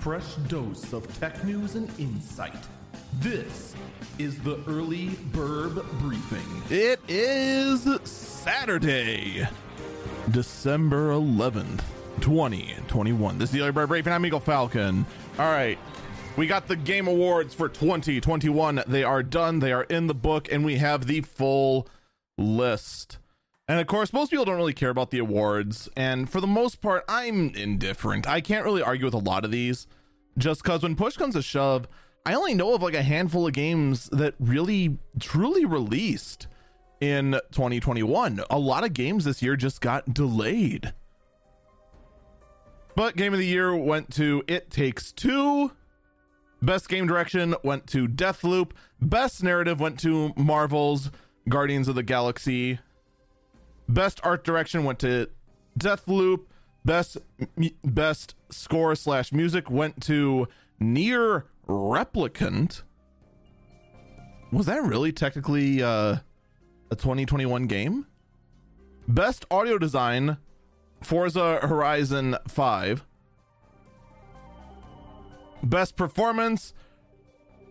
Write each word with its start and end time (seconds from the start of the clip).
fresh 0.00 0.34
dose 0.48 0.94
of 0.94 1.06
tech 1.20 1.44
news 1.44 1.74
and 1.74 1.90
insight. 2.00 2.56
This 3.18 3.74
is 4.18 4.40
the 4.40 4.58
Early 4.66 5.08
Bird 5.30 5.74
Briefing. 5.98 6.62
It 6.70 7.00
is 7.06 7.86
Saturday, 8.04 9.46
December 10.30 11.10
11th, 11.10 11.82
2021. 12.22 13.36
This 13.36 13.50
is 13.50 13.52
the 13.52 13.60
Early 13.60 13.72
Bird 13.72 13.88
Briefing. 13.90 14.14
I'm 14.14 14.24
Eagle 14.24 14.40
Falcon. 14.40 15.04
All 15.38 15.52
right. 15.52 15.78
We 16.38 16.46
got 16.46 16.66
the 16.66 16.76
Game 16.76 17.06
Awards 17.06 17.52
for 17.52 17.68
2021. 17.68 18.84
They 18.86 19.04
are 19.04 19.22
done, 19.22 19.58
they 19.58 19.72
are 19.72 19.84
in 19.84 20.06
the 20.06 20.14
book, 20.14 20.50
and 20.50 20.64
we 20.64 20.76
have 20.76 21.08
the 21.08 21.20
full 21.20 21.86
list. 22.38 23.18
And 23.70 23.78
of 23.78 23.86
course, 23.86 24.12
most 24.12 24.30
people 24.30 24.44
don't 24.44 24.56
really 24.56 24.72
care 24.72 24.90
about 24.90 25.12
the 25.12 25.20
awards. 25.20 25.88
And 25.96 26.28
for 26.28 26.40
the 26.40 26.48
most 26.48 26.80
part, 26.80 27.04
I'm 27.08 27.54
indifferent. 27.54 28.26
I 28.26 28.40
can't 28.40 28.64
really 28.64 28.82
argue 28.82 29.04
with 29.04 29.14
a 29.14 29.18
lot 29.18 29.44
of 29.44 29.52
these 29.52 29.86
just 30.36 30.64
because 30.64 30.82
when 30.82 30.96
push 30.96 31.16
comes 31.16 31.36
to 31.36 31.42
shove, 31.42 31.86
I 32.26 32.34
only 32.34 32.52
know 32.52 32.74
of 32.74 32.82
like 32.82 32.94
a 32.94 33.02
handful 33.04 33.46
of 33.46 33.52
games 33.52 34.08
that 34.10 34.34
really 34.40 34.98
truly 35.20 35.66
released 35.66 36.48
in 37.00 37.38
2021. 37.52 38.42
A 38.50 38.58
lot 38.58 38.82
of 38.82 38.92
games 38.92 39.24
this 39.24 39.40
year 39.40 39.54
just 39.54 39.80
got 39.80 40.12
delayed. 40.12 40.92
But 42.96 43.14
game 43.14 43.32
of 43.32 43.38
the 43.38 43.46
year 43.46 43.76
went 43.76 44.12
to 44.14 44.42
It 44.48 44.72
Takes 44.72 45.12
Two. 45.12 45.70
Best 46.60 46.88
game 46.88 47.06
direction 47.06 47.54
went 47.62 47.86
to 47.86 48.08
Deathloop. 48.08 48.72
Best 49.00 49.44
narrative 49.44 49.78
went 49.78 50.00
to 50.00 50.32
Marvel's 50.36 51.12
Guardians 51.48 51.86
of 51.86 51.94
the 51.94 52.02
Galaxy 52.02 52.80
Best 53.90 54.20
art 54.22 54.44
direction 54.44 54.84
went 54.84 55.00
to 55.00 55.28
Deathloop. 55.78 56.44
Best 56.84 57.18
best 57.84 58.36
score 58.50 58.94
slash 58.94 59.32
music 59.32 59.68
went 59.68 60.00
to 60.04 60.46
NieR 60.80 61.42
Replicant. 61.68 62.82
Was 64.52 64.66
that 64.66 64.82
really 64.84 65.12
technically 65.12 65.82
uh, 65.82 66.16
a 66.90 66.96
2021 66.96 67.66
game? 67.66 68.06
Best 69.08 69.44
audio 69.50 69.76
design, 69.76 70.38
Forza 71.02 71.58
Horizon 71.62 72.36
5. 72.46 73.04
Best 75.64 75.96
performance, 75.96 76.72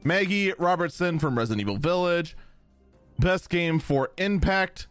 Maggie 0.04 0.54
Robertson 0.60 1.18
from 1.18 1.38
Resident 1.38 1.62
Evil 1.62 1.78
Village. 1.78 2.36
Best 3.18 3.50
game 3.50 3.80
for 3.80 4.12
Impact, 4.18 4.88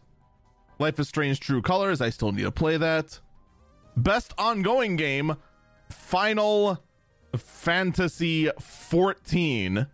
Life 0.79 0.97
is 0.99 1.09
Strange 1.09 1.41
True 1.41 1.61
Colors. 1.61 1.99
I 1.99 2.09
still 2.09 2.31
need 2.31 2.43
to 2.43 2.51
play 2.51 2.77
that. 2.77 3.19
Best 3.97 4.33
ongoing 4.37 4.95
game, 4.95 5.35
Final 5.89 6.81
Fantasy 7.35 8.49
14. 8.59 9.87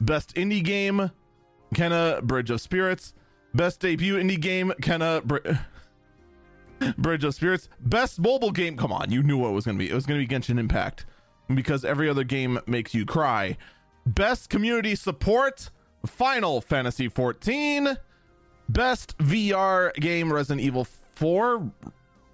Best 0.00 0.34
indie 0.34 0.64
game, 0.64 1.10
Kena 1.74 2.22
Bridge 2.22 2.50
of 2.50 2.60
Spirits. 2.60 3.12
Best 3.54 3.80
debut 3.80 4.16
indie 4.16 4.40
game, 4.40 4.72
Kena 4.80 5.22
Br- 5.22 5.38
Bridge 6.98 7.24
of 7.24 7.34
Spirits. 7.34 7.68
Best 7.80 8.18
mobile 8.18 8.50
game. 8.50 8.76
Come 8.76 8.92
on, 8.92 9.10
you 9.10 9.22
knew 9.22 9.36
what 9.36 9.50
it 9.50 9.54
was 9.54 9.66
going 9.66 9.76
to 9.78 9.84
be. 9.84 9.90
It 9.90 9.94
was 9.94 10.06
going 10.06 10.20
to 10.20 10.26
be 10.26 10.34
Genshin 10.34 10.58
Impact 10.58 11.04
because 11.54 11.84
every 11.84 12.08
other 12.08 12.24
game 12.24 12.58
makes 12.66 12.94
you 12.94 13.04
cry. 13.04 13.58
Best 14.06 14.48
community 14.48 14.94
support, 14.94 15.70
Final 16.06 16.62
Fantasy 16.62 17.08
14. 17.08 17.98
Best 18.68 19.16
VR 19.18 19.94
game 19.94 20.32
Resident 20.32 20.64
Evil 20.64 20.84
4. 21.14 21.70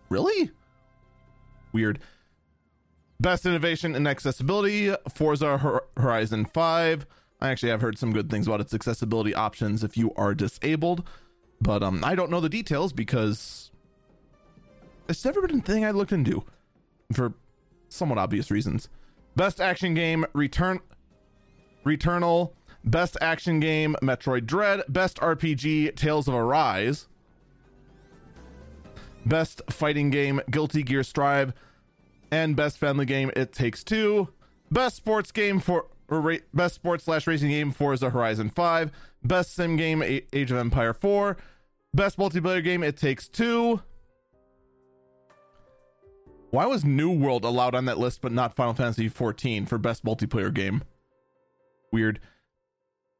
Really? 0.08 0.50
Weird. 1.72 2.00
Best 3.20 3.46
innovation 3.46 3.94
and 3.94 4.06
accessibility 4.06 4.94
Forza 5.14 5.58
Horizon 5.96 6.44
5. 6.44 7.06
I 7.40 7.48
actually 7.50 7.70
have 7.70 7.80
heard 7.80 7.98
some 7.98 8.12
good 8.12 8.30
things 8.30 8.46
about 8.46 8.60
its 8.60 8.74
accessibility 8.74 9.34
options 9.34 9.84
if 9.84 9.96
you 9.96 10.12
are 10.14 10.34
disabled, 10.34 11.06
but 11.60 11.82
um 11.82 12.02
I 12.04 12.14
don't 12.14 12.30
know 12.30 12.40
the 12.40 12.48
details 12.48 12.92
because 12.92 13.70
it's 15.08 15.24
never 15.24 15.46
been 15.46 15.58
a 15.58 15.62
thing 15.62 15.84
I 15.84 15.90
looked 15.90 16.12
into 16.12 16.44
for 17.12 17.34
somewhat 17.88 18.18
obvious 18.18 18.50
reasons. 18.50 18.88
Best 19.36 19.60
action 19.60 19.94
game 19.94 20.24
Return 20.32 20.80
Returnal 21.84 22.52
Best 22.84 23.16
Action 23.20 23.60
Game, 23.60 23.96
Metroid 24.02 24.46
Dread. 24.46 24.82
Best 24.88 25.16
RPG, 25.18 25.96
Tales 25.96 26.28
of 26.28 26.34
Arise. 26.34 27.08
Best 29.24 29.62
Fighting 29.70 30.10
Game, 30.10 30.40
Guilty 30.50 30.82
Gear 30.82 31.02
Strive. 31.02 31.52
And 32.30 32.56
Best 32.56 32.78
Family 32.78 33.06
Game, 33.06 33.30
It 33.36 33.52
Takes 33.52 33.82
Two. 33.84 34.28
Best 34.70 34.96
Sports 34.96 35.30
Game 35.32 35.60
for 35.60 35.86
Best 36.52 36.74
Sports 36.74 37.04
slash 37.04 37.26
Racing 37.26 37.50
Game, 37.50 37.70
Forza 37.70 38.10
Horizon 38.10 38.50
5. 38.50 38.90
Best 39.22 39.54
Sim 39.54 39.76
Game, 39.76 40.02
Age 40.02 40.50
of 40.50 40.58
Empire 40.58 40.92
4. 40.92 41.36
Best 41.94 42.18
Multiplayer 42.18 42.62
Game, 42.62 42.82
It 42.82 42.96
Takes 42.96 43.28
Two. 43.28 43.80
Why 46.50 46.66
was 46.66 46.84
New 46.84 47.10
World 47.10 47.44
allowed 47.44 47.74
on 47.74 47.86
that 47.86 47.98
list 47.98 48.20
but 48.20 48.30
not 48.30 48.54
Final 48.54 48.74
Fantasy 48.74 49.08
14 49.08 49.66
for 49.66 49.78
Best 49.78 50.04
Multiplayer 50.04 50.52
Game? 50.52 50.82
Weird. 51.90 52.20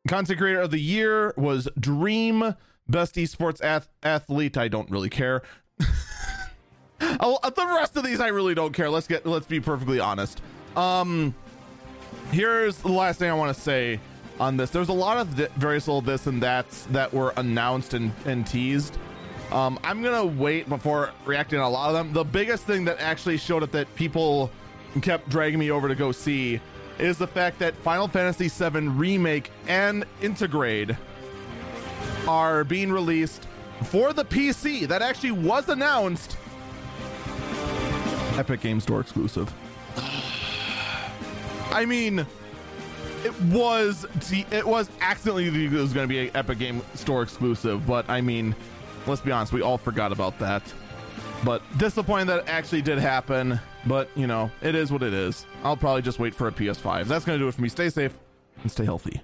Content 0.06 0.38
creator 0.38 0.60
of 0.60 0.70
the 0.70 0.80
year 0.80 1.32
was 1.36 1.68
Dream. 1.80 2.54
Best 2.86 3.14
esports 3.14 3.62
ath- 3.62 3.88
athlete. 4.02 4.58
I 4.58 4.68
don't 4.68 4.90
really 4.90 5.08
care. 5.08 5.42
the 7.56 7.74
rest 7.74 7.96
of 7.96 8.04
these 8.04 8.20
I 8.20 8.28
really 8.28 8.54
don't 8.54 8.72
care. 8.72 8.90
Let's 8.90 9.06
get 9.06 9.24
let's 9.24 9.46
be 9.46 9.60
perfectly 9.60 10.00
honest. 10.00 10.42
Um, 10.76 11.34
here's 12.30 12.76
the 12.78 12.92
last 12.92 13.18
thing 13.18 13.30
I 13.30 13.34
want 13.34 13.54
to 13.56 13.60
say 13.60 13.98
on 14.38 14.58
this. 14.58 14.70
There's 14.70 14.90
a 14.90 14.94
lot 14.94 15.18
of 15.18 15.36
th- 15.36 15.50
various 15.52 15.88
little 15.88 16.02
this 16.02 16.26
and 16.26 16.42
that's 16.42 16.84
that 16.86 17.12
were 17.12 17.32
announced 17.36 17.94
and, 17.94 18.12
and 18.26 18.46
teased. 18.46 18.98
Um, 19.52 19.78
I'm 19.84 20.02
gonna 20.02 20.26
wait 20.26 20.68
before 20.68 21.12
reacting 21.24 21.58
to 21.58 21.64
a 21.64 21.66
lot 21.66 21.88
of 21.88 21.94
them. 21.94 22.12
The 22.12 22.24
biggest 22.24 22.64
thing 22.64 22.84
that 22.84 23.00
actually 23.00 23.38
showed 23.38 23.62
up 23.62 23.70
that 23.72 23.92
people 23.94 24.50
kept 25.00 25.30
dragging 25.30 25.58
me 25.58 25.70
over 25.70 25.88
to 25.88 25.94
go 25.94 26.12
see 26.12 26.60
is 26.98 27.18
the 27.18 27.26
fact 27.26 27.58
that 27.58 27.74
Final 27.76 28.08
Fantasy 28.08 28.48
VII 28.48 28.88
Remake 28.88 29.50
and 29.66 30.04
Intergrade 30.20 30.96
are 32.28 32.64
being 32.64 32.92
released 32.92 33.46
for 33.84 34.12
the 34.12 34.24
PC. 34.24 34.86
That 34.86 35.02
actually 35.02 35.32
was 35.32 35.68
announced. 35.68 36.36
Epic 38.36 38.60
Game 38.60 38.80
Store 38.80 39.00
exclusive. 39.00 39.52
I 41.70 41.84
mean, 41.84 42.26
it 43.24 43.40
was 43.42 44.06
it 44.50 44.66
was 44.66 44.88
accidentally 45.00 45.48
it 45.48 45.72
was 45.72 45.92
going 45.92 46.06
to 46.06 46.12
be 46.12 46.28
an 46.28 46.36
Epic 46.36 46.58
Game 46.58 46.82
Store 46.94 47.22
exclusive, 47.22 47.86
but 47.86 48.08
I 48.08 48.20
mean, 48.20 48.54
let's 49.06 49.20
be 49.20 49.32
honest, 49.32 49.52
we 49.52 49.62
all 49.62 49.78
forgot 49.78 50.12
about 50.12 50.38
that. 50.38 50.62
But 51.44 51.62
disappointing 51.78 52.26
that 52.28 52.40
it 52.40 52.48
actually 52.48 52.82
did 52.82 52.98
happen. 52.98 53.58
But, 53.86 54.08
you 54.14 54.26
know, 54.26 54.50
it 54.62 54.74
is 54.74 54.90
what 54.90 55.02
it 55.02 55.12
is. 55.12 55.46
I'll 55.62 55.76
probably 55.76 56.02
just 56.02 56.18
wait 56.18 56.34
for 56.34 56.48
a 56.48 56.52
PS5. 56.52 57.06
That's 57.06 57.24
going 57.24 57.38
to 57.38 57.44
do 57.44 57.48
it 57.48 57.54
for 57.54 57.62
me. 57.62 57.68
Stay 57.68 57.90
safe 57.90 58.18
and 58.62 58.70
stay 58.70 58.84
healthy. 58.84 59.20